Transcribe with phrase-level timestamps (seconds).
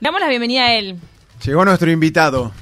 [0.00, 0.96] Damos la bienvenida a él.
[1.44, 2.52] Llegó nuestro invitado.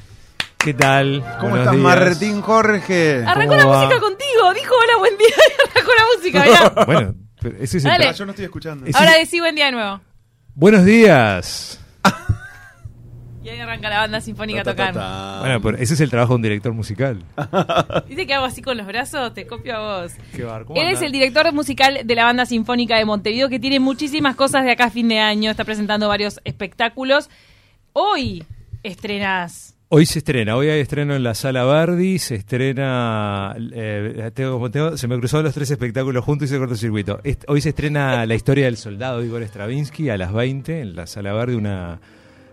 [0.56, 1.20] ¿Qué tal?
[1.38, 1.84] ¿Cómo Buenos estás, días.
[1.84, 3.24] Martín Jorge?
[3.26, 3.84] Arrancó ¿Cómo la va?
[3.84, 4.54] música contigo.
[4.54, 6.44] Dijo hola, buen día y arrancó la música.
[6.44, 6.84] mirá.
[6.86, 8.08] Bueno, pero ese es el Dale.
[8.08, 8.86] Ah, yo no estoy escuchando.
[8.86, 10.00] Es- Ahora decí buen día de nuevo.
[10.54, 11.78] Buenos días.
[13.46, 15.40] Y ahí arranca la banda sinfónica a Ta, ta, tocar.
[15.40, 17.22] Bueno, pero ese es el trabajo de un director musical.
[18.08, 20.12] Dice que hago así con los brazos, te copio a vos.
[20.34, 21.04] Qué bar- ¿cómo Él es andan?
[21.04, 24.86] el director musical de la Banda Sinfónica de Montevideo, que tiene muchísimas cosas de acá
[24.86, 25.48] a fin de año.
[25.52, 27.30] Está presentando varios espectáculos.
[27.92, 28.42] Hoy
[28.82, 29.74] estrenás.
[29.88, 34.96] Hoy se estrena, hoy hay estreno en la Sala Verdi, se estrena, eh, tengo- tengo-
[34.96, 37.20] se me cruzaron los tres espectáculos juntos y se cortocircuito.
[37.22, 40.96] Est- hoy se estrena La historia del soldado de Igor Stravinsky a las 20 en
[40.96, 42.00] la Sala Verdi, una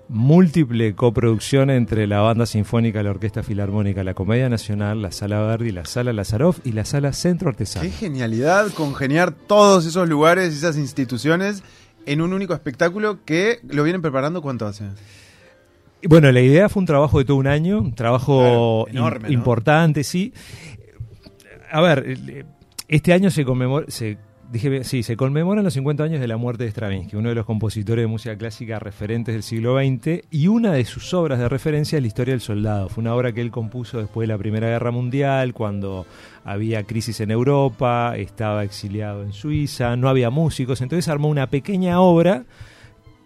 [0.10, 5.72] múltiple coproducción entre la Banda Sinfónica, la Orquesta Filarmónica, la Comedia Nacional, la Sala Verdi,
[5.72, 7.84] la Sala Lazaroff y la Sala Centro Artesano.
[7.86, 11.64] Qué genialidad congeniar todos esos lugares, esas instituciones
[12.06, 14.86] en un único espectáculo que lo vienen preparando cuánto hace.
[16.02, 19.30] Y Bueno, la idea fue un trabajo de todo un año, un trabajo Claro, enorme,
[19.30, 19.38] im- ¿no?
[19.40, 20.34] importante, sí.
[21.72, 22.46] A ver,
[22.90, 24.18] este año se conmemora, se,
[24.54, 27.46] dije, sí, se conmemoran los 50 años de la muerte de Stravinsky, uno de los
[27.46, 31.98] compositores de música clásica referentes del siglo XX, y una de sus obras de referencia
[31.98, 32.88] es La historia del soldado.
[32.88, 36.06] Fue una obra que él compuso después de la Primera Guerra Mundial, cuando
[36.46, 42.00] había crisis en Europa, estaba exiliado en Suiza, no había músicos, entonces armó una pequeña
[42.00, 42.46] obra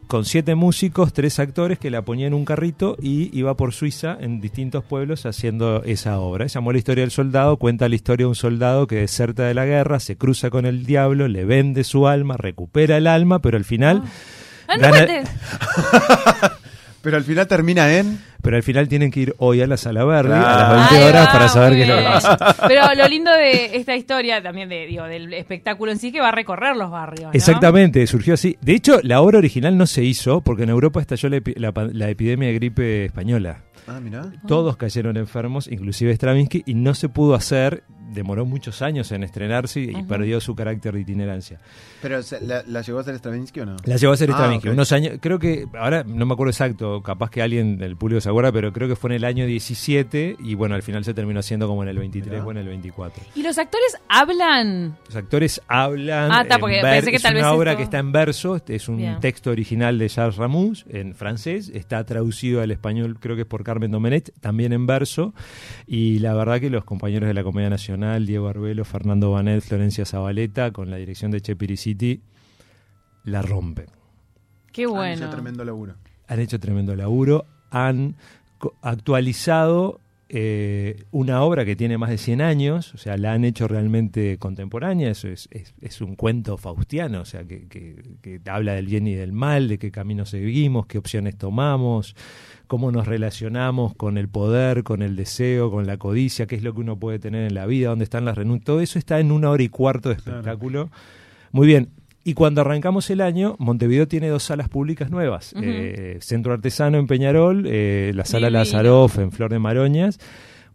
[0.07, 4.17] con siete músicos, tres actores que la ponía en un carrito y iba por Suiza
[4.19, 6.47] en distintos pueblos haciendo esa obra.
[6.47, 9.53] Se llamó La historia del soldado, cuenta la historia de un soldado que deserta de
[9.53, 13.57] la guerra, se cruza con el diablo, le vende su alma, recupera el alma, pero
[13.57, 14.03] al final,
[14.67, 15.23] no Gana-.
[17.01, 18.19] Pero al final termina en...
[18.41, 21.09] pero al final tienen que ir hoy a la sala verde a las 20 Ahí
[21.09, 22.55] horas va, para saber qué es lo que pasa.
[22.67, 26.29] Pero lo lindo de esta historia, también de, digo, del espectáculo en sí, que va
[26.29, 27.31] a recorrer los barrios.
[27.31, 27.33] ¿no?
[27.33, 28.57] Exactamente, surgió así.
[28.61, 32.09] De hecho, la obra original no se hizo porque en Europa estalló la, la la
[32.09, 33.63] epidemia de gripe española.
[33.87, 34.31] Ah, mira.
[34.47, 37.83] Todos cayeron enfermos, inclusive Stravinsky, y no se pudo hacer,
[38.17, 40.07] demoró muchos años en estrenarse y Ujú.
[40.07, 41.59] perdió su carácter de itinerancia.
[42.01, 43.77] Pero ¿se- ¿la, la llegó a hacer Stravinsky o no?
[43.85, 44.67] La llevó a hacer Ah, Stravinsky.
[44.69, 44.73] ok.
[44.73, 48.29] Unos años, creo que, ahora no me acuerdo exacto, capaz que alguien del público se
[48.29, 51.39] acuerda, pero creo que fue en el año 17 y bueno, al final se terminó
[51.39, 52.45] haciendo como en el 23 Mirá.
[52.45, 53.23] o en el 24.
[53.35, 54.97] ¿Y los actores hablan?
[55.05, 56.31] Los actores hablan.
[56.31, 58.11] Ah, está, porque ver- pensé que es tal vez una obra esto- que está en
[58.11, 59.19] verso, este es un Bien.
[59.19, 63.63] texto original de Charles Ramuz en francés, está traducido al español, creo que es por
[63.63, 65.33] Carmen Domenet, también en verso.
[65.85, 70.05] Y la verdad que los compañeros de la Comedia Nacional, Diego Arbelo, Fernando Banet, Florencia
[70.05, 72.21] Zabaleta, con la dirección de Che Piriciti,
[73.23, 73.87] la rompen.
[74.71, 75.29] Qué bueno.
[75.29, 75.95] tremendo laburo.
[76.27, 78.15] Han hecho tremendo laburo, han
[78.81, 83.67] actualizado eh, una obra que tiene más de 100 años, o sea, la han hecho
[83.67, 88.73] realmente contemporánea, eso es, es, es un cuento faustiano, o sea, que, que- que habla
[88.73, 92.15] del bien y del mal, de qué camino seguimos, qué opciones tomamos,
[92.67, 96.73] cómo nos relacionamos con el poder, con el deseo, con la codicia, qué es lo
[96.73, 99.31] que uno puede tener en la vida, dónde están las renuncias, todo eso está en
[99.31, 100.39] una hora y cuarto de Claro.
[100.39, 100.89] espectáculo.
[101.53, 101.89] Muy bien.
[102.27, 105.53] Y cuando arrancamos el año, Montevideo tiene dos salas públicas nuevas.
[105.61, 108.59] Eh, Centro Artesano en Peñarol, eh, la Sala Divino.
[108.59, 110.19] Lazaroff en Flor de Maroñas.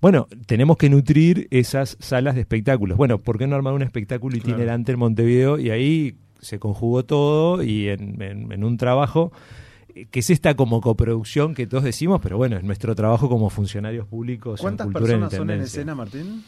[0.00, 2.96] Bueno, tenemos que nutrir esas salas de espectáculos.
[2.96, 4.48] Bueno, ¿por qué no armar un espectáculo Claro.
[4.50, 5.58] itinerante en Montevideo?
[5.58, 9.30] Y ahí se conjugó todo y en, en- en un trabajo
[9.94, 13.50] eh, que es esta como coproducción que todos decimos, pero bueno, es nuestro trabajo como
[13.50, 16.42] funcionarios públicos ¿Cuántas en cultura y en personas son en escena, Martín?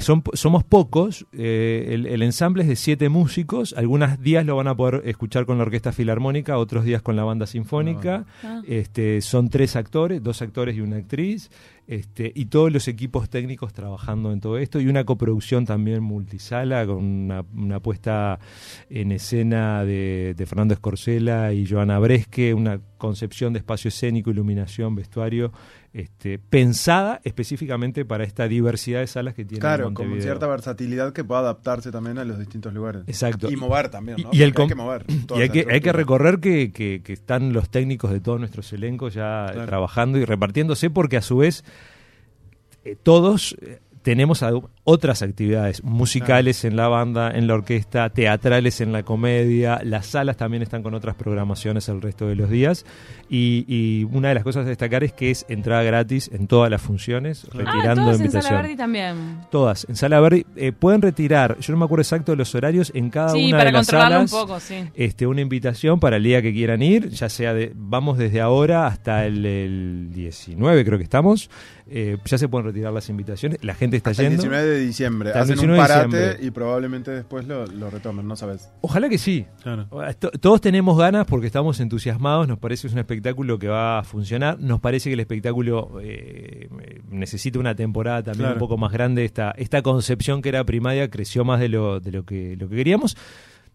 [0.00, 4.66] Son, somos pocos, eh, el, el ensamble es de siete músicos, algunos días lo van
[4.66, 8.62] a poder escuchar con la Orquesta Filarmónica, otros días con la Banda Sinfónica, Ah.
[8.66, 11.50] este, son tres actores, dos actores y una actriz,
[11.90, 16.86] este, y todos los equipos técnicos trabajando en todo esto, y una coproducción también multisala,
[16.86, 18.38] con una, una puesta
[18.88, 24.94] en escena de, de Fernando Escorcela y Joana Bresque, una concepción de espacio escénico, iluminación,
[24.94, 25.52] vestuario,
[25.92, 31.24] este, pensada específicamente para esta diversidad de salas que tiene Claro, con cierta versatilidad que
[31.24, 33.02] pueda adaptarse también a los distintos lugares.
[33.08, 33.50] Exacto.
[33.50, 34.28] Y mover también, ¿no?
[34.32, 35.04] Y- y el hay que mover.
[35.08, 38.72] Y hay que, hay que recorrer que, que- que están los técnicos de todos nuestros
[38.72, 39.66] elencos ya Claro.
[39.66, 41.64] trabajando y repartiéndose porque a su vez eh,
[43.02, 44.42] todos eh, tenemos
[44.84, 50.36] otras actividades musicales en la banda, en la orquesta, teatrales en la comedia, las salas
[50.36, 52.86] también están con otras programaciones el resto de los días
[53.28, 56.70] y, y una de las cosas a destacar es que es entrada gratis en todas
[56.70, 58.42] las funciones, Ah, retirando todos en invitación.
[58.42, 59.16] Sala Verdi también.
[59.50, 60.46] Todas, en Sala Verde.
[60.56, 63.58] Eh, pueden retirar, yo no me acuerdo exacto de los horarios, en cada Sí, una
[63.58, 64.44] para de las controlarlo un salas.
[64.46, 64.74] poco, sí.
[64.94, 68.86] Este, una invitación para el día que quieran ir, ya sea de, vamos desde ahora
[68.86, 71.50] hasta el, el 19 creo que estamos,
[71.92, 73.58] Eh, ya se pueden retirar las invitaciones.
[73.64, 74.44] La gente está Hasta el yendo.
[74.44, 75.30] 19 de diciembre.
[75.30, 76.46] Hasta el Hacen un 19 de parate diciembre.
[76.46, 78.70] y probablemente después lo, lo retomen, no sabes.
[78.80, 79.46] Ojalá que sí.
[79.62, 79.86] Claro.
[80.18, 83.98] To- Todos tenemos ganas porque estamos entusiasmados, nos parece que es un espectáculo que va
[83.98, 86.68] a funcionar, nos parece que el espectáculo eh,
[87.10, 88.54] necesita una temporada también Claro.
[88.54, 92.12] un poco más grande, esta, esta concepción que era primaria creció más de lo, de
[92.12, 93.16] lo, que, lo que queríamos,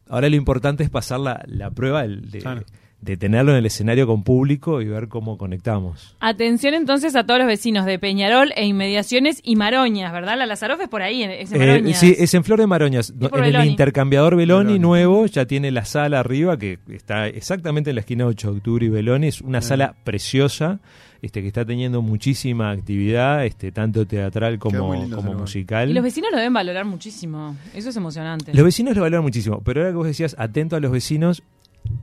[0.08, 2.64] ahora lo importante es pasar la, la prueba el de, Claro.
[3.06, 6.16] De tenerlo en el escenario con público y ver cómo conectamos.
[6.20, 10.38] Atención entonces a todos los vecinos de Peñarol e inmediaciones y Maroñas, ¿verdad?
[10.38, 12.00] La Lazaroff es por ahí, es en Eh, Maroñas.
[12.00, 13.14] sí, es en Flor de Maroñas.
[13.18, 14.80] en el intercambiador Beloni, Beloni.
[14.80, 18.58] nuevo, ya tiene la sala arriba, que está exactamente en la esquina de 8 de
[18.58, 19.28] octubre y Beloni.
[19.28, 20.80] Es una sala preciosa,
[21.22, 25.90] este, que está teniendo muchísima actividad, este, tanto teatral como, como musical.
[25.90, 27.56] Y los vecinos lo deben valorar muchísimo.
[27.76, 28.52] Eso es emocionante.
[28.54, 31.44] Los vecinos lo valoran muchísimo, pero ahora que vos decías, atento a los vecinos,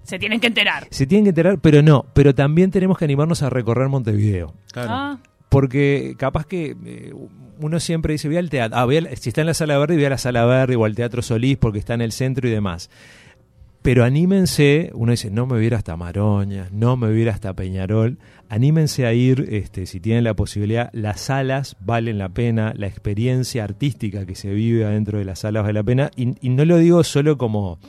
[0.02, 0.86] Se tienen que enterar.
[0.90, 4.54] se tienen que enterar, pero no, pero también tenemos que animarnos a recorrer Montevideo.
[4.72, 4.88] Claro.
[4.90, 5.18] Ah,
[5.48, 7.12] Porque capaz que eh,
[7.60, 10.04] uno siempre dice, voy al teatro, ah, voy si está en la sala verde, voy
[10.04, 12.90] a la sala verde o al Teatro Solís porque está en el centro y demás.
[13.82, 17.22] Pero anímense, uno dice, no me voy a ir hasta Maroñas, no me voy a
[17.22, 18.18] ir hasta Peñarol.
[18.48, 23.64] Anímense a ir, este, si tienen la posibilidad, las salas valen la pena, la experiencia
[23.64, 26.10] artística que se vive adentro de las salas vale la pena.
[26.14, 27.80] Y, y no lo digo solo como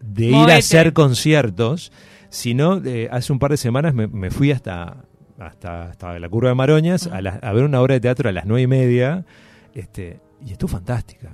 [0.00, 0.52] de ir Movete.
[0.52, 1.92] a hacer conciertos,
[2.28, 4.96] sino de, hace un par de semanas me, me fui hasta,
[5.38, 8.32] hasta, hasta la curva de Maroñas a, la- a ver una obra de teatro a
[8.32, 9.24] las nueve y media
[9.74, 11.30] este, y estuvo fantástica.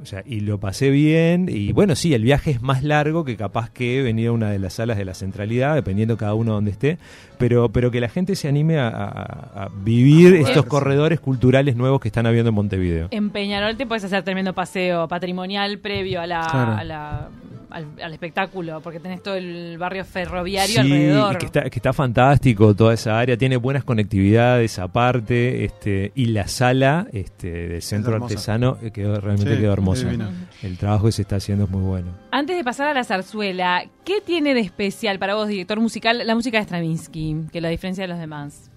[0.00, 1.48] O sea, y lo pasé bien.
[1.50, 4.60] Y bueno, sí, el viaje es más largo que capaz que venir a una de
[4.60, 6.98] las salas de la centralidad, dependiendo cada uno donde esté.
[7.36, 12.00] Pero, pero que la gente se anime a, a- a vivir estos corredores culturales nuevos
[12.00, 13.08] que están habiendo en Montevideo.
[13.10, 16.72] en Peñarol te puedes hacer tremendo paseo patrimonial previo a la, Claro.
[16.76, 17.28] a la-
[17.70, 21.34] al, al espectáculo, porque tenés todo el barrio ferroviario Sí, alrededor.
[21.34, 26.26] y que está, que está fantástico toda esa área, tiene buenas conectividades aparte, este, y
[26.26, 30.08] la sala este, del centro artesano eh, quedó, realmente Sí, quedó hermosa.
[30.62, 32.08] El trabajo que se está haciendo es muy bueno.
[32.30, 36.34] Antes de pasar a la zarzuela, ¿qué tiene de especial para vos, director musical, la
[36.34, 38.67] música de Stravinsky, que la diferencia de los demás?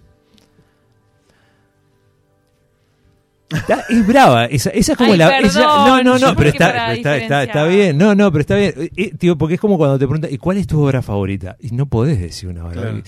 [3.51, 5.27] Está- es brava, esa, esa es como Ay, la.
[5.29, 7.97] perdón, esa- no, no, no, pero está, está, está, está bien.
[7.97, 8.73] No, no, pero está bien.
[8.95, 11.57] Eh, tío, porque es como cuando te preguntan, ¿y cuál es tu obra favorita?
[11.59, 12.73] Y no podés decir una obra.
[12.81, 13.01] Claro.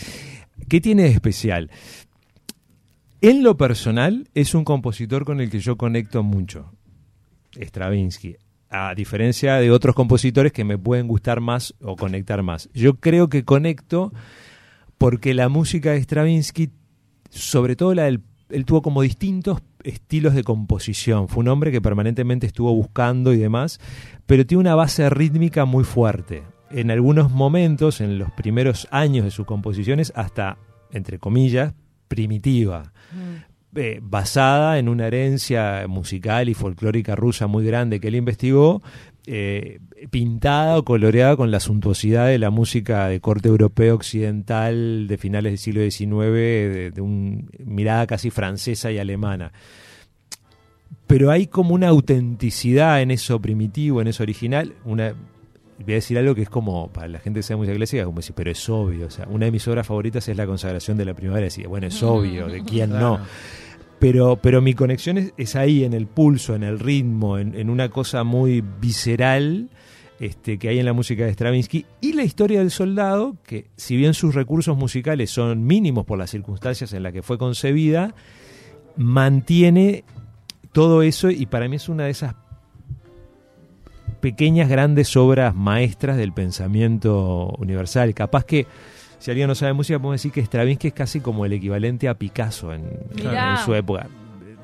[0.68, 1.70] ¿Qué tiene de especial?
[3.22, 6.74] En lo personal, es un compositor con el que yo conecto mucho.
[7.60, 8.36] Stravinsky.
[8.70, 12.70] A diferencia de otros compositores que me pueden gustar más o conectar más.
[12.74, 14.12] Yo creo que conecto
[14.98, 16.70] porque la música de Stravinsky,
[17.30, 18.22] sobre todo la del
[18.54, 21.28] él tuvo como distintos estilos de composición.
[21.28, 23.80] Fue un hombre que permanentemente estuvo buscando y demás,
[24.26, 26.44] pero tiene una base rítmica muy fuerte.
[26.72, 30.58] En algunos momentos, en los primeros años de sus composiciones, hasta,
[30.92, 31.74] entre comillas,
[32.08, 32.94] primitiva.
[33.76, 38.84] Eh, basada en una herencia musical y folclórica rusa muy grande que él investigó,
[39.26, 39.80] eh,
[40.12, 45.52] pintada o coloreada con la suntuosidad de la música de corte europeo occidental de finales
[45.52, 49.52] del siglo XIX, de, de una mirada casi francesa y alemana.
[51.08, 55.14] Pero hay como una autenticidad en eso primitivo, en eso original, una
[55.80, 58.18] voy a decir algo que es como, para la gente que sabe música clásica, como
[58.18, 59.08] decir, pero es obvio.
[59.08, 61.46] O sea, una de mis obras favoritas es La consagración de la primavera.
[61.46, 63.20] Decía, bueno, es obvio, ¿de quién no?
[64.04, 67.70] Pero, pero mi conexión es, es ahí, en el pulso, en el ritmo, en, en
[67.70, 69.70] una cosa muy visceral
[70.20, 71.86] este, que hay en la música de Stravinsky.
[72.02, 76.32] Y la historia del soldado, que si bien sus recursos musicales son mínimos por las
[76.32, 78.14] circunstancias en las que fue concebida,
[78.98, 80.04] mantiene
[80.74, 82.36] todo eso y para mí es una de esas
[84.20, 88.14] pequeñas, grandes obras maestras del pensamiento universal.
[88.14, 88.68] Capaz que,
[89.24, 92.14] si alguien no sabe música, podemos decir que Stravinsky es casi como el equivalente a
[92.14, 92.84] Picasso en,
[93.64, 94.10] su época.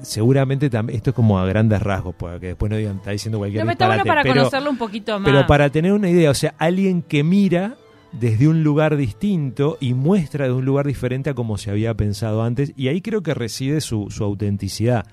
[0.01, 3.63] Seguramente también, esto es como a grandes rasgos, porque después no digan, está diciendo cualquier
[3.63, 5.31] No, pero está bueno para pero- conocerlo un poquito más.
[5.31, 7.77] pero para tener una idea, o sea, alguien que mira
[8.11, 12.43] desde un lugar distinto y muestra de un lugar diferente a como se había pensado
[12.43, 15.05] antes, y ahí creo que reside su, su autenticidad.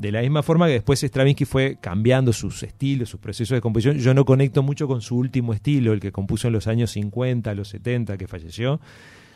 [0.00, 3.98] De la misma forma que después Stravinsky fue cambiando sus estilos, sus procesos de composición,
[3.98, 7.52] yo no conecto mucho con su último estilo, el que compuso en los años 50,
[7.54, 8.80] los 70, que falleció.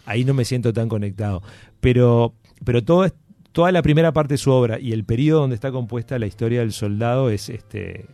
[0.06, 1.42] Ahí no me siento tan conectado.
[1.82, 2.32] Pero,
[2.64, 6.24] pero toda la primera parte de su obra y el periodo donde está compuesta la
[6.24, 8.06] historia del soldado es este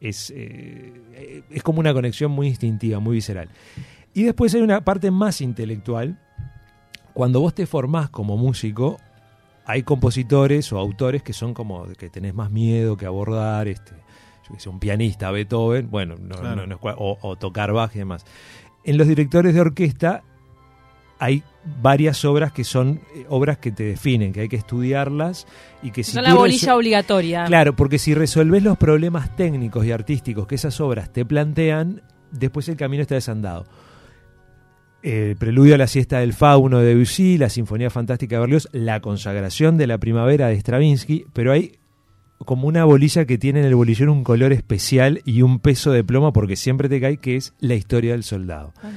[0.00, 3.50] es, eh, es como una conexión muy instintiva, muy visceral.
[4.14, 6.18] Y después hay una parte más intelectual.
[7.12, 8.98] Cuando vos te formás como músico,
[9.66, 13.92] hay compositores o autores que son como que tenés más miedo que abordar, este,
[14.48, 16.56] yo que sé, un pianista, Beethoven, bueno, no, Claro.
[16.56, 18.24] no- no es cua- o, o tocar Bach y demás.
[18.84, 20.24] En los directores de orquesta
[21.18, 21.44] hay
[21.80, 25.46] varias obras que son eh, obras que te definen, que hay que estudiarlas
[25.80, 27.44] y que si Son la bolilla obligatoria.
[27.44, 32.02] Claro, porque si resolves los problemas técnicos y artísticos que esas obras te plantean,
[32.32, 33.66] después el camino está desandado.
[35.02, 39.00] El preludio a la siesta del fauno de Debussy, la Sinfonía Fantástica de Berlioz, la
[39.00, 41.72] consagración de la primavera de Stravinsky, pero hay
[42.44, 46.04] como una bolilla que tiene en el bolillero un color especial y un peso de
[46.04, 48.72] ploma porque siempre te cae que es la historia del soldado.
[48.82, 48.90] Ah.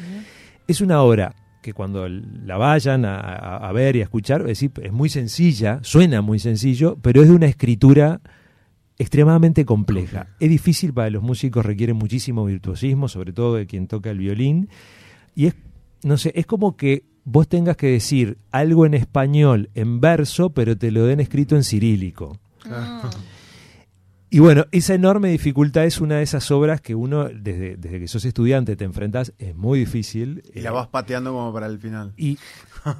[0.67, 4.47] Es una obra que cuando la vayan a, a- a ver y a escuchar, es,
[4.47, 8.21] decir, es muy sencilla, suena muy sencillo, pero es de una escritura
[8.99, 10.27] extremadamente compleja.
[10.39, 14.69] Es difícil para los músicos, requiere muchísimo virtuosismo, sobre todo de quien toca el violín.
[15.35, 15.55] Y es,
[16.05, 20.77] no sé, es como que vos tengas que decir algo en español en verso, pero
[20.77, 22.39] te lo den escrito en cirílico.
[22.69, 23.09] Ah.
[24.29, 28.07] Y bueno, esa enorme dificultad es una de esas obras que uno, desde, desde que
[28.07, 30.43] sos estudiante, te enfrentás, es muy difícil.
[30.53, 32.11] Y la Eh, vas pateando como para el final.
[32.17, 32.37] y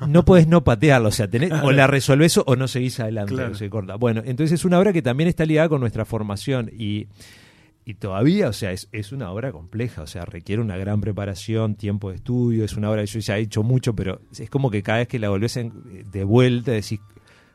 [0.07, 3.51] no podés no patearla, o sea, tenés, o la resolvés o no seguís adelante, Claro.
[3.51, 3.95] o se corta.
[3.95, 7.07] Bueno, entonces es una obra que también está ligada con nuestra formación y,
[7.85, 11.75] y todavía, o sea, es, es una obra compleja, o sea, requiere una gran preparación,
[11.75, 14.71] tiempo de estudio, es una obra que yo ya he hecho mucho, pero es como
[14.71, 15.71] que cada vez que la volvés en-
[16.11, 16.99] de vuelta decís,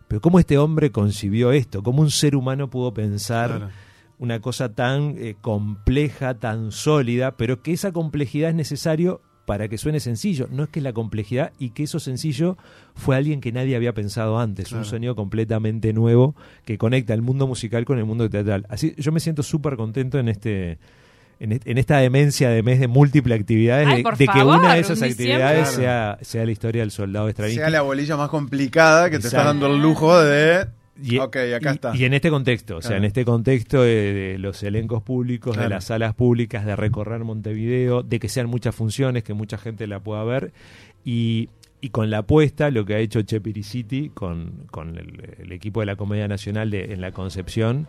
[0.07, 1.83] pero ¿cómo este hombre concibió esto?
[1.83, 3.69] ¿Cómo un ser humano pudo pensar Claro.
[4.19, 9.79] una cosa tan eh, compleja, tan sólida, pero que esa complejidad es necesario para que
[9.79, 10.47] suene sencillo.
[10.53, 12.57] No es que la complejidad y que eso sencillo
[12.95, 17.49] fue alguien que nadie había pensado antes, un sonido completamente nuevo que conecta el mundo
[17.49, 18.65] musical con el mundo teatral.
[18.69, 20.79] Así yo me siento súper contento en este
[21.41, 24.75] en, est- en esta demencia de mes de múltiples actividades, Ay, de, que favor, una
[24.75, 27.59] de esas un actividades sea, sea la historia del soldado Stravinsky.
[27.61, 30.67] Sea la bolilla más complicada que te está dando el lujo de.
[31.03, 31.97] Y, acá y- está.
[31.97, 32.99] y en este contexto, o sea, Claro.
[32.99, 38.03] en este contexto de, de los elencos públicos, de las salas públicas, de recorrer Montevideo,
[38.03, 40.53] de que sean muchas funciones, que mucha gente la pueda ver,
[41.05, 41.49] y,
[41.81, 45.81] y con la apuesta, lo que ha hecho Che Piriciti con, con el, el equipo
[45.81, 47.87] de la Comedia Nacional de, en la Concepción,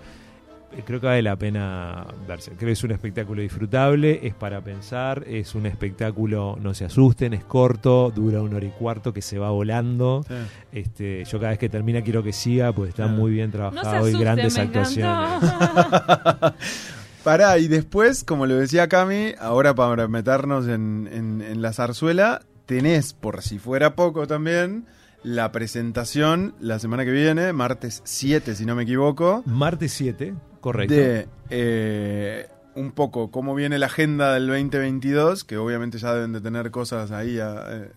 [0.85, 2.51] creo que vale la pena verse.
[2.51, 7.33] Creo que es un espectáculo disfrutable, es para pensar, es un espectáculo, no se asusten,
[7.33, 10.23] es corto, dura una hora y cuarto, que se va volando.
[10.27, 10.33] Sí.
[10.71, 13.71] Este, yo cada vez que termina quiero que siga, pues está muy bien No se
[13.71, 15.51] trabajado y grandes me actuaciones.
[17.23, 22.41] Pará, y después, como lo decía Cami, ahora para meternos en, en- en la zarzuela,
[22.65, 24.85] tenés, por si fuera poco también,
[25.23, 30.93] la presentación la semana que viene, martes 7, si no me equivoco, Martes 7, correcto.
[30.93, 36.41] de eh, un poco cómo viene la agenda del 2022, que obviamente ya deben de
[36.41, 37.91] tener cosas ahí a, eh,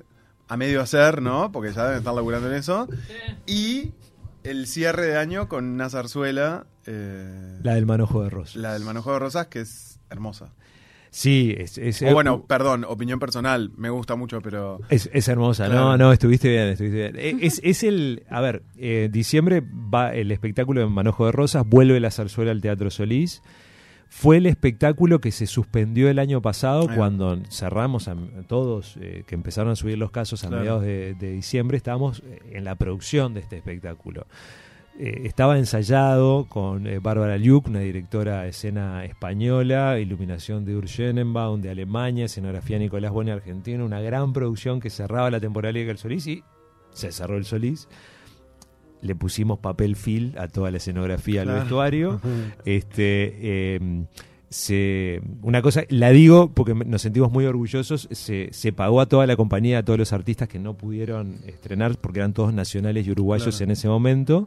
[0.49, 1.51] a medio hacer, ¿no?
[1.53, 2.89] Porque ya deben estar laburando en eso.
[3.47, 3.93] Y
[4.43, 8.59] el cierre de año con una zarzuela, eh, La del manojo de Rosa.
[8.59, 10.53] la del Manojo de Rosas, que es hermosa.
[11.17, 14.81] Sí, es, es, O bueno, perdón, opinión personal, me gusta mucho, pero...
[14.89, 15.67] es, es hermosa.
[15.67, 15.81] Claro.
[15.91, 17.17] No, no, estuviste bien, estuviste bien.
[17.17, 21.65] Eh, Es, es el, a ver, eh, diciembre va el espectáculo de Manojo de Rosas,
[21.69, 23.43] vuelve la zarzuela al Teatro Solís.
[24.09, 28.17] Fue el espectáculo que se suspendió el año pasado cuando cerramos a
[28.49, 30.63] todos, eh, que empezaron a subir los casos a Claro.
[30.63, 34.27] mediados de, de diciembre, estábamos eh, en la producción de este espectáculo.
[34.97, 40.87] Eh, estaba ensayado con eh, Bárbara Liuk, una directora de escena española, iluminación de Ur
[40.89, 45.99] Schenenbaum de Alemania, escenografía Nicolás Boni argentino, una gran producción que cerraba la temporalidad del
[45.99, 46.45] Solís y
[46.93, 47.89] se cerró el Solís.
[49.01, 51.61] Le pusimos papel film a toda la escenografía al Claro.
[51.61, 52.21] vestuario.
[52.65, 53.35] Este,
[53.77, 54.05] eh,
[54.55, 59.27] se, una cosa, la digo porque nos sentimos muy orgullosos, se, se pagó a toda
[59.27, 63.11] la compañía, a todos los artistas que no pudieron estrenar porque eran todos nacionales y
[63.11, 63.65] uruguayos Claro.
[63.65, 64.47] en ese momento.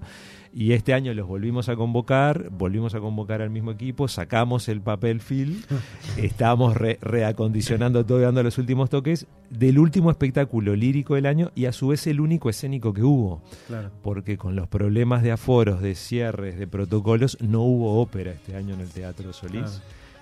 [0.59, 4.81] Y este año los volvimos a convocar, volvimos a convocar al mismo equipo, sacamos el
[4.81, 5.61] papel film,
[6.17, 11.51] estábamos re- reacondicionando todo y dando los últimos toques del último espectáculo lírico del año
[11.53, 13.91] y a su vez el único escénico que hubo Claro.
[14.01, 18.73] porque con los problemas de aforos, de cierres, de protocolos, no hubo ópera este año
[18.73, 19.61] en el Teatro Solís.
[19.61, 19.77] Claro.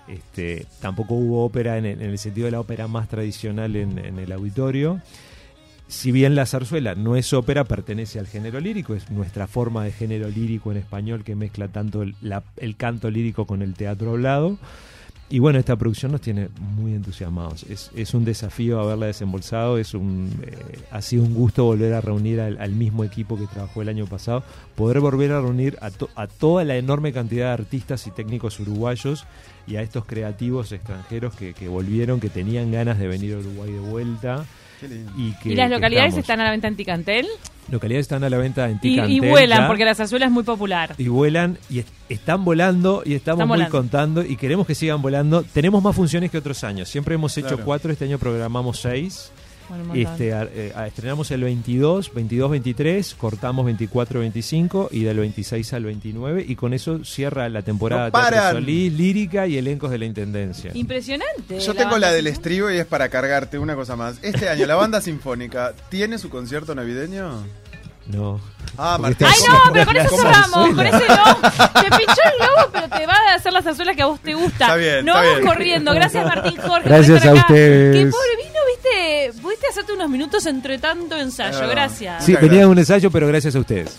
[0.08, 3.98] Este, tampoco hubo ópera en el, en el sentido de la ópera más tradicional en,
[3.98, 5.00] en el auditorio.
[5.88, 9.92] Si bien la zarzuela no es ópera, pertenece al género lírico, es nuestra forma de
[9.92, 14.10] género lírico en español que mezcla tanto el, la- el canto lírico con el teatro
[14.10, 14.58] hablado.
[15.28, 17.64] Y bueno, esta producción nos tiene muy entusiasmados.
[17.64, 22.00] Es, es un desafío haberla desembolsado, es un, eh, ha sido un gusto volver a
[22.00, 24.44] reunir al, al mismo equipo que trabajó el año pasado,
[24.76, 28.60] poder volver a reunir a, to- a toda la enorme cantidad de artistas y técnicos
[28.60, 29.24] uruguayos
[29.66, 33.72] y a estos creativos extranjeros que, que volvieron, que tenían ganas de venir a Uruguay
[33.72, 34.44] de vuelta.
[34.80, 35.10] Qué lindo.
[35.16, 36.22] Y, que, ¿Y las que localidades estamos.
[36.24, 37.26] están a la venta en Ticantel?
[37.70, 39.66] Localidades están a la venta en Y, y Ticantel vuelan, ya.
[39.66, 40.94] porque la zarzuela es muy popular.
[40.98, 43.76] y vuelan y est- están volando y estamos Están muy volando.
[43.76, 45.42] contando y queremos que sigan volando.
[45.42, 46.88] Tenemos más funciones que otros años.
[46.88, 47.64] Siempre hemos hecho Claro.
[47.64, 49.30] cuatro, este año programamos seis.
[49.68, 49.94] Bueno.
[49.94, 55.72] Este, a- eh, a- estrenamos el 22, 22, 23, cortamos 24, 25 y del 26
[55.72, 58.52] al 29 y con eso cierra la temporada ¡No!
[58.52, 60.70] Solís, lírica y elencos de la Intendencia.
[60.74, 61.58] Impresionante.
[61.60, 64.18] Yo tengo banda la del estribo y es para cargarte una cosa más.
[64.22, 67.42] Este año la banda sinfónica tiene su concierto navideño.
[68.06, 68.40] No.
[68.78, 69.26] Ah, Martín.
[69.26, 70.74] Ay, no, pero con eso cerramos.
[70.76, 71.34] Con ese no.
[71.80, 74.34] Te pinchó el globo, pero te va a hacer la zarzuela que a vos te
[74.34, 74.64] gusta.
[74.66, 75.48] Está bien, No está vamos bien.
[75.48, 75.92] corriendo.
[75.92, 76.68] Gracias, Martín Jorge.
[76.68, 77.40] por Gracias estar a acá.
[77.52, 77.96] ustedes.
[78.04, 78.28] Qué pobre
[79.56, 81.66] Pudiste hacerte unos minutos entre tanto ensayo.
[81.68, 82.24] Gracias.
[82.24, 82.68] Sí, venía gracias.
[82.68, 83.98] un ensayo, pero gracias a ustedes.